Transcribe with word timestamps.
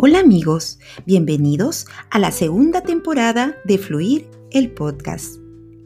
Hola 0.00 0.20
amigos, 0.20 0.78
bienvenidos 1.06 1.86
a 2.10 2.20
la 2.20 2.30
segunda 2.30 2.82
temporada 2.82 3.56
de 3.64 3.78
Fluir 3.78 4.28
el 4.52 4.70
podcast. 4.70 5.40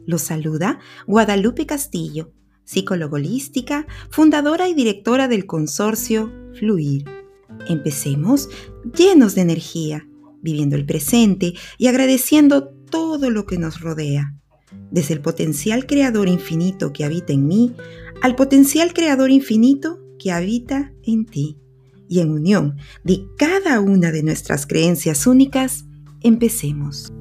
Los 0.05 0.21
saluda 0.21 0.79
Guadalupe 1.07 1.65
Castillo, 1.65 2.31
psicóloga 2.63 3.15
holística, 3.15 3.87
fundadora 4.11 4.69
y 4.69 4.75
directora 4.75 5.27
del 5.27 5.47
consorcio 5.47 6.31
Fluir. 6.59 7.05
Empecemos 7.67 8.49
llenos 8.95 9.33
de 9.33 9.41
energía, 9.41 10.07
viviendo 10.43 10.75
el 10.75 10.85
presente 10.85 11.55
y 11.79 11.87
agradeciendo 11.87 12.67
todo 12.67 13.31
lo 13.31 13.47
que 13.47 13.57
nos 13.57 13.81
rodea, 13.81 14.35
desde 14.91 15.15
el 15.15 15.21
potencial 15.21 15.87
creador 15.87 16.27
infinito 16.27 16.93
que 16.93 17.03
habita 17.03 17.33
en 17.33 17.47
mí 17.47 17.75
al 18.21 18.35
potencial 18.35 18.93
creador 18.93 19.31
infinito 19.31 19.97
que 20.19 20.31
habita 20.31 20.93
en 21.01 21.25
ti 21.25 21.62
y 22.13 22.19
en 22.19 22.29
unión 22.29 22.77
de 23.03 23.25
cada 23.39 23.79
una 23.79 24.11
de 24.11 24.21
nuestras 24.21 24.67
creencias 24.67 25.25
únicas, 25.25 25.85
empecemos. 26.21 27.11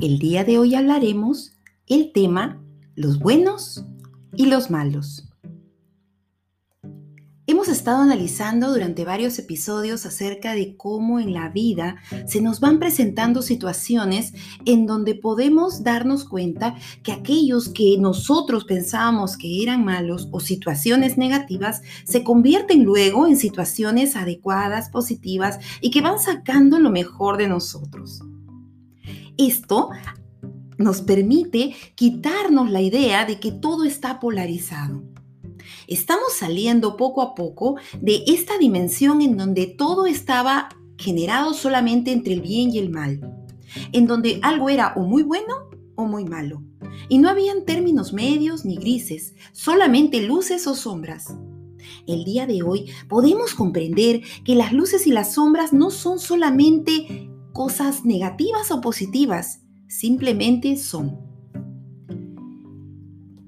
El 0.00 0.18
día 0.18 0.44
de 0.44 0.56
hoy 0.56 0.74
hablaremos 0.74 1.52
el 1.86 2.12
tema 2.12 2.58
los 2.94 3.18
buenos 3.18 3.84
y 4.34 4.46
los 4.46 4.70
malos. 4.70 5.29
Hemos 7.50 7.66
estado 7.66 8.02
analizando 8.02 8.70
durante 8.70 9.04
varios 9.04 9.36
episodios 9.40 10.06
acerca 10.06 10.54
de 10.54 10.76
cómo 10.76 11.18
en 11.18 11.32
la 11.32 11.48
vida 11.48 11.96
se 12.24 12.40
nos 12.40 12.60
van 12.60 12.78
presentando 12.78 13.42
situaciones 13.42 14.34
en 14.66 14.86
donde 14.86 15.16
podemos 15.16 15.82
darnos 15.82 16.24
cuenta 16.24 16.76
que 17.02 17.10
aquellos 17.10 17.68
que 17.68 17.96
nosotros 17.98 18.66
pensábamos 18.66 19.36
que 19.36 19.64
eran 19.64 19.84
malos 19.84 20.28
o 20.30 20.38
situaciones 20.38 21.18
negativas 21.18 21.82
se 22.04 22.22
convierten 22.22 22.84
luego 22.84 23.26
en 23.26 23.36
situaciones 23.36 24.14
adecuadas, 24.14 24.88
positivas 24.88 25.58
y 25.80 25.90
que 25.90 26.02
van 26.02 26.20
sacando 26.20 26.78
lo 26.78 26.90
mejor 26.90 27.36
de 27.36 27.48
nosotros. 27.48 28.20
Esto 29.36 29.90
nos 30.78 31.02
permite 31.02 31.74
quitarnos 31.96 32.70
la 32.70 32.80
idea 32.80 33.24
de 33.24 33.40
que 33.40 33.50
todo 33.50 33.82
está 33.82 34.20
polarizado 34.20 35.09
Estamos 35.90 36.34
saliendo 36.34 36.96
poco 36.96 37.20
a 37.20 37.34
poco 37.34 37.74
de 38.00 38.22
esta 38.28 38.58
dimensión 38.58 39.20
en 39.22 39.36
donde 39.36 39.66
todo 39.66 40.06
estaba 40.06 40.68
generado 40.96 41.52
solamente 41.52 42.12
entre 42.12 42.34
el 42.34 42.42
bien 42.42 42.70
y 42.70 42.78
el 42.78 42.90
mal, 42.90 43.20
en 43.90 44.06
donde 44.06 44.38
algo 44.42 44.68
era 44.68 44.92
o 44.94 45.02
muy 45.02 45.24
bueno 45.24 45.52
o 45.96 46.06
muy 46.06 46.24
malo, 46.24 46.62
y 47.08 47.18
no 47.18 47.28
habían 47.28 47.64
términos 47.64 48.12
medios 48.12 48.64
ni 48.64 48.76
grises, 48.76 49.34
solamente 49.50 50.22
luces 50.22 50.68
o 50.68 50.76
sombras. 50.76 51.34
El 52.06 52.22
día 52.22 52.46
de 52.46 52.62
hoy 52.62 52.88
podemos 53.08 53.54
comprender 53.54 54.22
que 54.44 54.54
las 54.54 54.72
luces 54.72 55.08
y 55.08 55.10
las 55.10 55.34
sombras 55.34 55.72
no 55.72 55.90
son 55.90 56.20
solamente 56.20 57.28
cosas 57.52 58.04
negativas 58.04 58.70
o 58.70 58.80
positivas, 58.80 59.62
simplemente 59.88 60.76
son. 60.76 61.18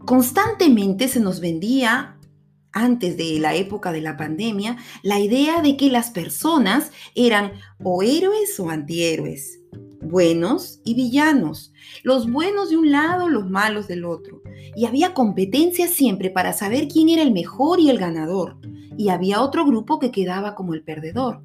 Constantemente 0.04 1.06
se 1.06 1.20
nos 1.20 1.38
vendía 1.38 2.18
antes 2.72 3.16
de 3.16 3.38
la 3.38 3.54
época 3.54 3.92
de 3.92 4.00
la 4.00 4.16
pandemia, 4.16 4.76
la 5.02 5.20
idea 5.20 5.62
de 5.62 5.76
que 5.76 5.90
las 5.90 6.10
personas 6.10 6.90
eran 7.14 7.52
o 7.82 8.02
héroes 8.02 8.58
o 8.58 8.70
antihéroes, 8.70 9.60
buenos 10.02 10.80
y 10.84 10.94
villanos, 10.94 11.72
los 12.02 12.30
buenos 12.30 12.70
de 12.70 12.76
un 12.76 12.90
lado, 12.90 13.28
los 13.28 13.48
malos 13.48 13.88
del 13.88 14.04
otro. 14.04 14.42
Y 14.74 14.86
había 14.86 15.14
competencia 15.14 15.88
siempre 15.88 16.30
para 16.30 16.52
saber 16.52 16.88
quién 16.88 17.08
era 17.08 17.22
el 17.22 17.32
mejor 17.32 17.80
y 17.80 17.90
el 17.90 17.98
ganador. 17.98 18.58
Y 18.96 19.08
había 19.08 19.42
otro 19.42 19.64
grupo 19.64 19.98
que 19.98 20.10
quedaba 20.10 20.54
como 20.54 20.74
el 20.74 20.82
perdedor. 20.82 21.42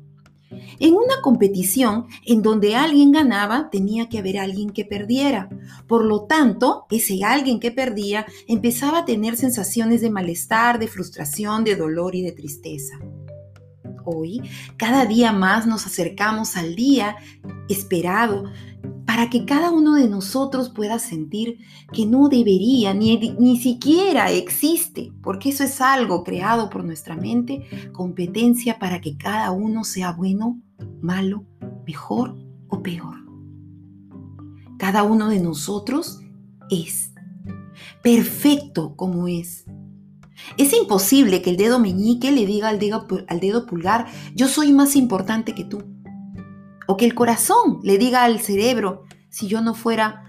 En 0.80 0.94
una 0.94 1.22
competición 1.22 2.08
en 2.26 2.42
donde 2.42 2.76
alguien 2.76 3.12
ganaba, 3.12 3.70
tenía 3.70 4.10
que 4.10 4.20
haber 4.20 4.38
alguien 4.38 4.70
que 4.72 4.86
perdiera. 4.86 5.50
Por 5.88 6.06
lo 6.06 6.24
tanto, 6.24 6.86
ese 6.90 7.24
alguien 7.24 7.60
que 7.60 7.72
perdía 7.72 8.26
empezaba 8.48 9.00
a 9.00 9.06
tener 9.06 9.36
sensaciones 9.36 10.02
de 10.02 10.10
malestar, 10.10 10.80
de 10.80 10.88
frustración, 10.88 11.64
de 11.64 11.76
dolor 11.76 12.16
y 12.16 12.22
de 12.22 12.32
tristeza. 12.32 13.00
Hoy, 14.06 14.42
cada 14.78 15.06
día 15.06 15.34
más 15.34 15.68
nos 15.68 15.86
acercamos 15.86 16.56
al 16.56 16.76
día 16.76 17.18
esperado 17.68 18.46
para 19.08 19.30
que 19.30 19.46
cada 19.46 19.72
uno 19.72 19.96
de 19.96 20.10
nosotros 20.10 20.70
pueda 20.70 21.00
sentir 21.00 21.60
que 21.94 22.06
no 22.06 22.28
debería, 22.28 22.94
ni, 22.94 23.18
ni 23.40 23.58
siquiera 23.58 24.30
existe, 24.32 25.14
porque 25.24 25.50
eso 25.50 25.64
es 25.64 25.80
algo 25.80 26.26
creado 26.26 26.70
por 26.70 26.84
nuestra 26.84 27.16
mente, 27.16 27.66
competencia 27.94 28.80
para 28.80 29.00
que 29.00 29.16
cada 29.16 29.52
uno 29.52 29.86
sea 29.86 30.12
bueno, 30.12 30.62
malo, 31.02 31.46
mejor 31.88 32.36
o 32.68 32.84
peor. 32.84 33.16
Cada 34.78 35.04
uno 35.04 35.30
de 35.30 35.40
nosotros 35.40 36.20
es 36.70 37.14
perfecto 38.04 38.94
como 38.98 39.30
es. 39.30 39.64
Es 40.58 40.74
imposible 40.74 41.42
que 41.42 41.52
el 41.52 41.58
dedo 41.58 41.80
meñique 41.80 42.34
le 42.34 42.46
diga 42.46 42.68
al 42.68 42.78
dedo, 42.78 43.08
al 43.30 43.40
dedo 43.40 43.66
pulgar, 43.66 44.08
yo 44.36 44.50
soy 44.50 44.74
más 44.74 44.98
importante 44.98 45.56
que 45.56 45.64
tú. 45.64 45.97
O 46.88 46.98
que 46.98 47.06
el 47.06 47.14
corazón 47.14 47.80
le 47.84 47.98
diga 47.98 48.24
al 48.24 48.40
cerebro, 48.40 49.04
si 49.30 49.48
yo 49.48 49.62
no 49.62 49.74
fuera 49.76 50.24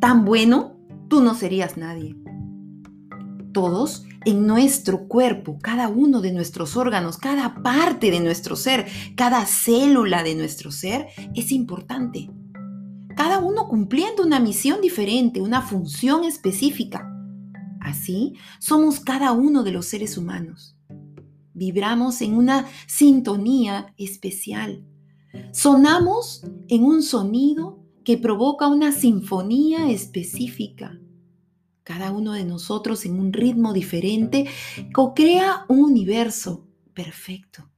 tan 0.00 0.24
bueno, 0.24 0.78
tú 1.08 1.20
no 1.20 1.34
serías 1.34 1.76
nadie. 1.76 2.16
Todos 3.52 4.06
en 4.24 4.46
nuestro 4.46 5.06
cuerpo, 5.06 5.58
cada 5.60 5.88
uno 5.88 6.20
de 6.20 6.32
nuestros 6.32 6.76
órganos, 6.76 7.18
cada 7.18 7.62
parte 7.62 8.10
de 8.10 8.20
nuestro 8.20 8.56
ser, 8.56 8.86
cada 9.16 9.44
célula 9.44 10.22
de 10.22 10.34
nuestro 10.34 10.70
ser 10.70 11.08
es 11.34 11.52
importante. 11.52 12.30
Cada 13.16 13.38
uno 13.38 13.68
cumpliendo 13.68 14.24
una 14.24 14.40
misión 14.40 14.80
diferente, 14.80 15.40
una 15.40 15.62
función 15.62 16.24
específica. 16.24 17.10
Así 17.80 18.34
somos 18.60 19.00
cada 19.00 19.32
uno 19.32 19.62
de 19.62 19.72
los 19.72 19.86
seres 19.86 20.16
humanos. 20.16 20.76
Vibramos 21.52 22.22
en 22.22 22.34
una 22.34 22.66
sintonía 22.86 23.92
especial 23.96 24.84
Sonamos 25.52 26.42
en 26.68 26.84
un 26.84 27.02
sonido 27.02 27.78
que 28.04 28.18
provoca 28.18 28.68
una 28.68 28.92
sinfonía 28.92 29.90
específica. 29.90 31.00
Cada 31.82 32.12
uno 32.12 32.32
de 32.32 32.44
nosotros 32.44 33.04
en 33.04 33.18
un 33.18 33.32
ritmo 33.32 33.72
diferente 33.72 34.46
co-crea 34.92 35.64
un 35.68 35.80
universo 35.80 36.66
perfecto. 36.94 37.68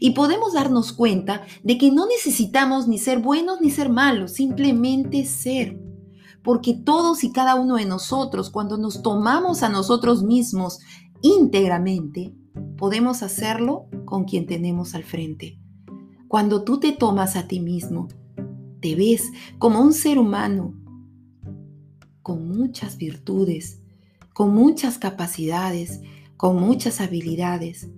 Y 0.00 0.10
podemos 0.10 0.54
darnos 0.54 0.92
cuenta 0.92 1.42
de 1.62 1.76
que 1.76 1.90
no 1.90 2.06
necesitamos 2.06 2.88
ni 2.88 2.98
ser 2.98 3.18
buenos 3.18 3.60
ni 3.60 3.70
ser 3.70 3.88
malos, 3.90 4.32
simplemente 4.32 5.24
ser. 5.24 5.78
Porque 6.42 6.74
todos 6.74 7.22
y 7.24 7.32
cada 7.32 7.54
uno 7.54 7.76
de 7.76 7.84
nosotros, 7.84 8.50
cuando 8.50 8.78
nos 8.78 9.02
tomamos 9.02 9.62
a 9.62 9.68
nosotros 9.68 10.22
mismos 10.22 10.78
íntegramente, 11.20 12.34
podemos 12.76 13.22
hacerlo 13.22 13.86
con 14.04 14.24
quien 14.24 14.46
tenemos 14.46 14.94
al 14.94 15.04
frente. 15.04 15.61
Cuando 16.32 16.64
tú 16.64 16.80
te 16.80 16.92
tomas 16.92 17.36
a 17.36 17.46
ti 17.46 17.60
mismo, 17.60 18.08
te 18.80 18.94
ves 18.94 19.30
como 19.58 19.82
un 19.82 19.92
ser 19.92 20.18
humano 20.18 20.72
con 22.22 22.48
muchas 22.48 22.96
virtudes, 22.96 23.82
con 24.32 24.54
muchas 24.54 24.96
capacidades, 24.96 26.00
con 26.38 26.56
muchas 26.56 27.02
habilidades, 27.02 27.90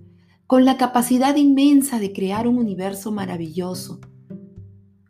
con 0.47 0.65
la 0.65 0.75
capacidad 0.75 1.37
inmensa 1.37 1.97
de 1.97 2.11
crear 2.11 2.45
un 2.45 2.57
universo 2.57 3.09
maravilloso, 3.09 4.01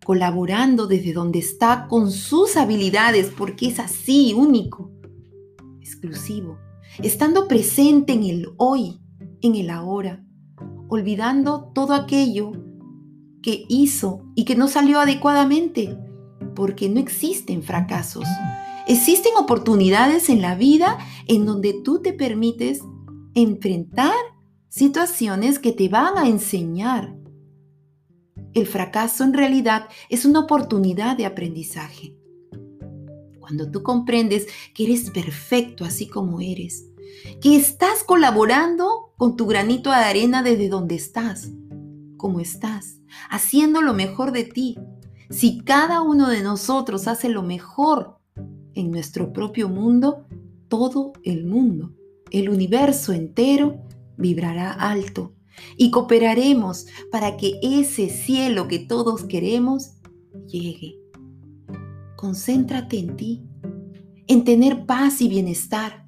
colaborando 0.06 0.86
desde 0.86 1.12
donde 1.12 1.40
está 1.40 1.88
con 1.90 2.12
sus 2.12 2.56
habilidades, 2.56 3.32
porque 3.36 3.70
es 3.70 3.80
así, 3.80 4.36
único, 4.38 4.92
exclusivo, 5.82 6.60
estando 7.02 7.48
presente 7.48 8.14
en 8.14 8.22
el 8.22 8.50
hoy, 8.58 9.02
en 9.42 9.56
el 9.56 9.72
ahora, 9.72 10.24
olvidando 10.90 11.72
todo 11.74 11.96
aquello 11.96 12.65
que 13.46 13.68
hizo 13.70 14.24
y 14.34 14.44
que 14.44 14.56
no 14.56 14.68
salió 14.68 15.00
adecuadamente, 15.00 15.96
porque 16.56 16.90
no 16.90 17.00
existen 17.00 17.62
fracasos. 17.62 18.26
Existen 18.88 19.34
oportunidades 19.38 20.30
en 20.30 20.42
la 20.42 20.56
vida 20.56 20.98
en 21.28 21.46
donde 21.46 21.80
tú 21.84 22.02
te 22.02 22.12
permites 22.12 22.82
enfrentar 23.36 24.16
situaciones 24.68 25.60
que 25.60 25.74
te 25.74 25.90
van 25.90 26.18
a 26.18 26.28
enseñar. 26.28 27.16
El 28.56 28.66
fracaso 28.66 29.24
en 29.24 29.36
realidad 29.36 29.90
es 30.10 30.26
una 30.26 30.40
oportunidad 30.40 31.16
de 31.16 31.28
aprendizaje. 31.28 32.18
Cuando 33.40 33.70
tú 33.70 33.84
comprendes 33.84 34.48
que 34.74 34.86
eres 34.86 35.12
perfecto 35.12 35.86
así 35.86 36.08
como 36.08 36.42
eres, 36.42 36.88
que 37.42 37.56
estás 37.56 38.04
colaborando 38.04 39.14
con 39.18 39.38
tu 39.38 39.46
granito 39.46 39.92
de 39.92 39.98
arena 39.98 40.42
desde 40.42 40.68
donde 40.68 40.96
estás, 40.96 41.52
como 42.18 42.40
estás, 42.40 43.00
haciendo 43.30 43.82
lo 43.82 43.94
mejor 43.94 44.32
de 44.32 44.44
ti. 44.44 44.78
Si 45.30 45.60
cada 45.62 46.02
uno 46.02 46.30
de 46.30 46.42
nosotros 46.42 47.08
hace 47.08 47.30
lo 47.30 47.44
mejor 47.44 48.20
en 48.74 48.92
nuestro 48.92 49.34
propio 49.34 49.70
mundo, 49.70 50.28
todo 50.68 51.14
el 51.24 51.46
mundo, 51.46 51.94
el 52.32 52.50
universo 52.50 53.14
entero, 53.14 53.82
vibrará 54.18 54.72
alto 54.72 55.34
y 55.78 55.92
cooperaremos 55.92 56.88
para 57.12 57.38
que 57.38 57.60
ese 57.62 58.10
cielo 58.10 58.68
que 58.68 58.80
todos 58.80 59.24
queremos 59.24 59.96
llegue. 60.48 61.00
Concéntrate 62.16 62.98
en 62.98 63.16
ti, 63.16 63.44
en 64.28 64.44
tener 64.44 64.86
paz 64.86 65.22
y 65.22 65.28
bienestar. 65.28 66.08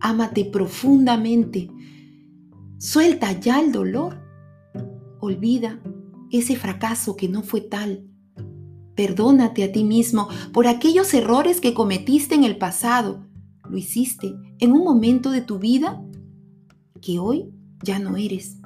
Ámate 0.00 0.44
profundamente. 0.44 1.68
Suelta 2.78 3.32
ya 3.32 3.60
el 3.60 3.72
dolor. 3.72 4.27
Olvida 5.20 5.80
ese 6.30 6.56
fracaso 6.56 7.16
que 7.16 7.28
no 7.28 7.42
fue 7.42 7.60
tal. 7.60 8.04
Perdónate 8.94 9.64
a 9.64 9.72
ti 9.72 9.84
mismo 9.84 10.28
por 10.52 10.66
aquellos 10.66 11.12
errores 11.14 11.60
que 11.60 11.74
cometiste 11.74 12.34
en 12.34 12.44
el 12.44 12.58
pasado. 12.58 13.24
Lo 13.68 13.76
hiciste 13.76 14.34
en 14.58 14.72
un 14.72 14.84
momento 14.84 15.30
de 15.30 15.40
tu 15.40 15.58
vida 15.58 16.02
que 17.00 17.18
hoy 17.18 17.50
ya 17.82 17.98
no 17.98 18.16
eres. 18.16 18.58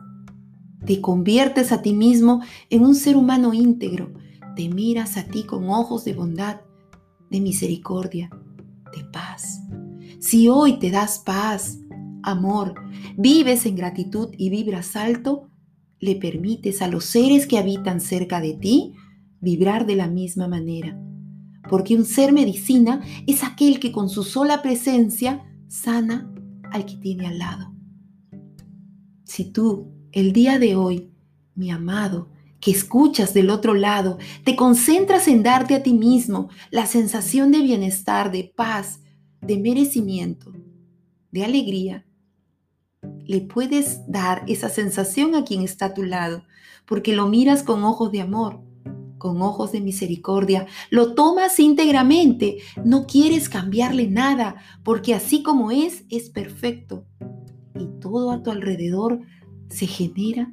Te 0.87 1.01
conviertes 1.01 1.71
a 1.71 1.83
ti 1.83 1.93
mismo 1.93 2.41
en 2.71 2.85
un 2.85 2.95
ser 2.95 3.17
humano 3.17 3.53
íntegro. 3.53 4.13
Te 4.57 4.69
miras 4.69 5.17
a 5.17 5.25
ti 5.25 5.45
con 5.45 5.69
ojos 5.69 6.05
de 6.05 6.15
bondad, 6.15 6.61
de 7.31 7.41
misericordia, 7.41 8.31
de 8.95 9.05
paz. 9.05 9.61
Si 10.19 10.49
hoy 10.49 10.79
te 10.79 10.91
das 10.91 11.19
paz, 11.19 11.79
amor, 12.23 12.75
vives 13.17 13.67
en 13.67 13.77
gratitud 13.77 14.31
y 14.37 14.51
vibras 14.51 14.97
alto, 14.97 15.52
le 16.03 16.17
permites 16.17 16.83
a 16.83 16.89
los 16.89 17.05
seres 17.05 17.47
que 17.47 17.59
habitan 17.59 18.01
cerca 18.01 18.41
de 18.41 18.55
ti 18.55 18.93
vibrar 19.41 19.87
de 19.87 19.95
la 19.95 20.09
misma 20.09 20.49
manera. 20.49 21.01
Porque 21.71 21.95
un 21.95 22.05
ser 22.05 22.33
medicina 22.33 23.03
es 23.29 23.45
aquel 23.45 23.79
que 23.79 23.93
con 23.93 24.11
su 24.11 24.25
sola 24.25 24.63
presencia 24.63 25.47
sana 25.69 26.35
al 26.73 26.87
que 26.87 26.97
tiene 26.97 27.29
al 27.29 27.39
lado. 27.39 27.73
Si 29.23 29.45
tú, 29.45 29.93
el 30.11 30.33
día 30.33 30.59
de 30.59 30.75
hoy, 30.75 31.13
mi 31.55 31.71
amado, 31.71 32.31
que 32.59 32.73
escuchas 32.73 33.33
del 33.33 33.49
otro 33.49 33.75
lado, 33.75 34.19
te 34.43 34.57
concentras 34.57 35.29
en 35.29 35.45
darte 35.45 35.77
a 35.77 35.85
ti 35.85 35.95
mismo 35.95 36.49
la 36.73 36.87
sensación 36.87 37.53
de 37.53 37.61
bienestar, 37.61 38.33
de 38.33 38.53
paz, 38.57 38.99
de 39.41 39.57
merecimiento, 39.57 40.53
de 41.31 41.45
alegría, 41.45 42.05
le 43.25 43.41
puedes 43.41 44.01
dar 44.07 44.45
esa 44.47 44.69
sensación 44.69 45.35
a 45.35 45.45
quien 45.45 45.63
está 45.63 45.87
a 45.87 45.95
tu 45.95 46.03
lado, 46.03 46.45
porque 46.87 47.15
lo 47.15 47.29
miras 47.29 47.63
con 47.63 47.85
ojos 47.85 48.13
de 48.13 48.21
amor, 48.21 48.61
con 49.19 49.41
ojos 49.41 49.73
de 49.73 49.81
misericordia, 49.81 50.67
lo 50.91 51.15
tomas 51.15 51.59
íntegramente, 51.61 52.59
no 52.85 53.07
quieres 53.07 53.49
cambiarle 53.49 54.09
nada, 54.09 54.57
porque 54.83 55.15
así 55.15 55.43
como 55.43 55.71
es, 55.71 56.05
es 56.11 56.29
perfecto 56.29 57.07
y 57.79 57.87
todo 58.01 58.33
a 58.33 58.43
tu 58.43 58.51
alrededor 58.51 59.21
se 59.69 59.87
genera 59.87 60.51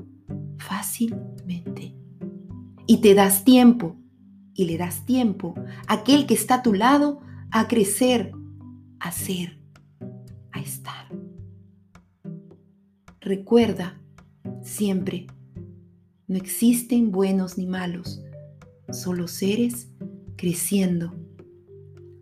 fácilmente. 0.58 1.96
Y 2.86 2.98
te 2.98 3.14
das 3.14 3.44
tiempo, 3.44 3.96
y 4.54 4.66
le 4.66 4.78
das 4.78 5.06
tiempo 5.06 5.56
a 5.88 5.94
aquel 5.96 6.26
que 6.26 6.34
está 6.34 6.56
a 6.56 6.62
tu 6.62 6.74
lado 6.74 7.22
a 7.52 7.68
crecer, 7.68 8.34
a 9.00 9.12
ser, 9.12 9.60
a 10.52 10.60
estar. 10.60 11.19
Recuerda 13.30 14.02
siempre, 14.64 15.28
no 16.28 16.36
existen 16.36 17.12
buenos 17.12 17.60
ni 17.60 17.68
malos, 17.68 18.24
solo 18.92 19.28
seres 19.28 19.88
creciendo. 20.36 21.14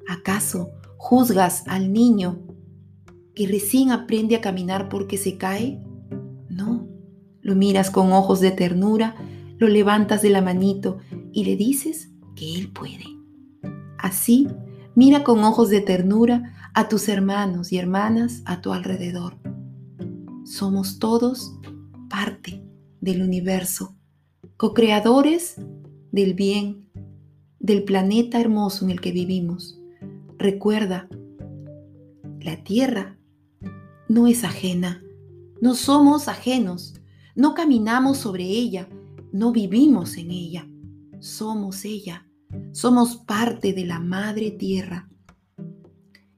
¿Acaso 0.06 0.69
juzgas 0.98 1.65
al 1.68 1.94
niño 1.94 2.42
que 3.33 3.48
recién 3.48 3.92
aprende 3.92 4.36
a 4.36 4.42
caminar 4.42 4.89
porque 4.89 5.15
se 5.15 5.38
cae? 5.38 5.81
No, 6.50 6.89
lo 7.39 7.56
miras 7.56 7.89
con 7.89 8.12
ojos 8.12 8.42
de 8.42 8.51
ternura, 8.51 9.15
lo 9.59 9.69
levantas 9.69 10.21
de 10.21 10.30
la 10.30 10.42
manito 10.42 10.98
y 11.31 11.45
le 11.45 11.56
dices 11.56 12.09
que 12.36 12.54
él 12.56 12.74
puede. 12.74 13.06
Así, 13.98 14.50
mira 14.94 15.24
con 15.24 15.45
ojos 15.45 15.69
de 15.69 15.80
ternura 15.80 16.54
a 16.74 16.89
tus 16.89 17.07
hermanos 17.07 17.71
y 17.71 17.77
hermanas 17.77 18.42
a 18.44 18.59
tu 18.59 18.74
alrededor. 18.74 19.38
Somos 20.47 20.97
todos 20.97 21.51
parte 22.09 22.63
del 23.01 23.21
universo, 23.21 23.97
co-creadores 24.55 25.57
del 26.13 26.35
bien, 26.35 26.89
del 27.59 27.83
planeta 27.83 28.39
hermoso 28.39 28.85
en 28.85 28.91
el 28.91 29.01
que 29.01 29.11
vivimos. 29.11 29.77
Recuerda, 30.38 31.09
la 32.39 32.63
Tierra 32.63 33.19
no 34.07 34.25
es 34.25 34.45
ajena. 34.45 35.03
No 35.59 35.75
somos 35.75 36.29
ajenos. 36.29 36.94
No 37.35 37.53
caminamos 37.53 38.17
sobre 38.17 38.45
ella. 38.45 38.88
No 39.33 39.51
vivimos 39.51 40.15
en 40.15 40.31
ella. 40.31 40.65
Somos 41.19 41.83
ella. 41.83 42.25
Somos 42.71 43.17
parte 43.17 43.73
de 43.73 43.85
la 43.85 43.99
Madre 43.99 44.51
Tierra. 44.51 45.09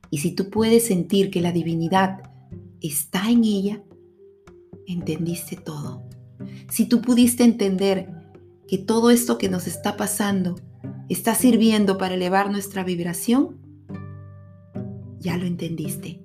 Y 0.09 0.17
si 0.17 0.31
tú 0.31 0.49
puedes 0.49 0.87
sentir 0.87 1.29
que 1.29 1.41
la 1.41 1.51
divinidad 1.51 2.23
está 2.81 3.29
en 3.29 3.43
ella, 3.43 3.83
entendiste 4.93 5.55
todo. 5.55 6.03
Si 6.69 6.85
tú 6.85 7.01
pudiste 7.01 7.43
entender 7.43 8.09
que 8.67 8.77
todo 8.77 9.09
esto 9.09 9.37
que 9.37 9.49
nos 9.49 9.67
está 9.67 9.97
pasando 9.97 10.55
está 11.09 11.35
sirviendo 11.35 11.97
para 11.97 12.15
elevar 12.15 12.51
nuestra 12.51 12.83
vibración, 12.83 13.57
ya 15.19 15.37
lo 15.37 15.45
entendiste 15.45 16.21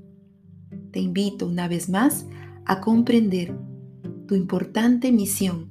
te 0.94 1.00
invito 1.00 1.48
una 1.48 1.66
vez 1.66 1.88
más 1.88 2.24
a 2.66 2.80
comprender 2.80 3.58
tu 4.28 4.36
importante 4.36 5.10
misión 5.10 5.68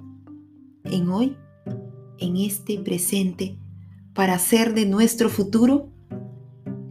en 0.84 1.07
hoy, 1.07 1.38
en 2.19 2.36
este 2.36 2.78
presente, 2.80 3.57
para 4.13 4.34
hacer 4.34 4.74
de 4.74 4.86
nuestro 4.86 5.30
futuro 5.30 5.94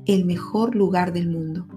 el 0.07 0.25
mejor 0.25 0.75
lugar 0.75 1.13
del 1.13 1.29
mundo. 1.29 1.69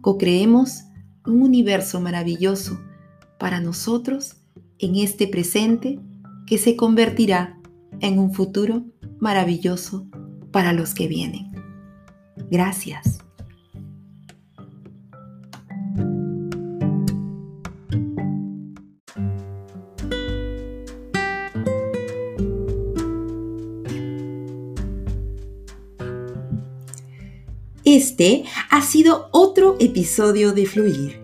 Co-creemos 0.00 0.84
un 1.26 1.42
universo 1.42 2.00
maravilloso 2.00 2.80
para 3.42 3.58
nosotros 3.58 4.36
en 4.78 4.94
este 4.94 5.26
presente 5.26 5.98
que 6.46 6.58
se 6.58 6.76
convertirá 6.76 7.58
en 7.98 8.20
un 8.20 8.32
futuro 8.32 8.84
maravilloso 9.18 10.06
para 10.52 10.72
los 10.72 10.94
que 10.94 11.08
vienen. 11.08 11.50
Gracias. 12.52 13.18
Este 27.82 28.44
ha 28.70 28.82
sido 28.82 29.30
otro 29.32 29.74
episodio 29.80 30.52
de 30.52 30.66
Fluir. 30.66 31.21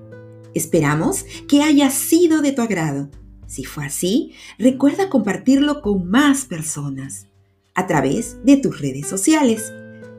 Esperamos 0.54 1.24
que 1.46 1.62
haya 1.62 1.90
sido 1.90 2.42
de 2.42 2.52
tu 2.52 2.62
agrado. 2.62 3.10
Si 3.46 3.64
fue 3.64 3.86
así, 3.86 4.32
recuerda 4.58 5.08
compartirlo 5.08 5.80
con 5.80 6.08
más 6.10 6.44
personas 6.44 7.28
a 7.74 7.86
través 7.86 8.36
de 8.44 8.56
tus 8.56 8.80
redes 8.80 9.06
sociales. 9.06 9.72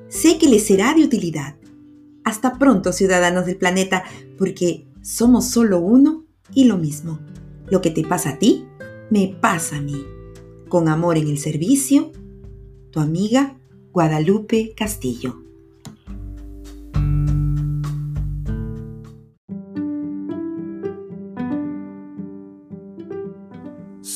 Sé 0.07 0.37
que 0.37 0.47
les 0.47 0.65
será 0.65 0.93
de 0.93 1.03
utilidad. 1.03 1.55
Hasta 2.23 2.57
pronto, 2.57 2.93
ciudadanos 2.93 3.45
del 3.45 3.57
planeta, 3.57 4.03
porque 4.37 4.87
somos 5.01 5.49
solo 5.49 5.79
uno 5.79 6.25
y 6.53 6.65
lo 6.65 6.77
mismo. 6.77 7.19
Lo 7.69 7.81
que 7.81 7.91
te 7.91 8.03
pasa 8.03 8.31
a 8.31 8.39
ti, 8.39 8.65
me 9.09 9.35
pasa 9.39 9.77
a 9.77 9.81
mí. 9.81 10.05
Con 10.67 10.87
amor 10.87 11.17
en 11.17 11.27
el 11.27 11.37
servicio, 11.37 12.11
tu 12.91 12.99
amiga 12.99 13.57
Guadalupe 13.91 14.73
Castillo. 14.75 15.48